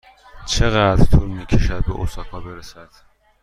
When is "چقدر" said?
0.45-1.05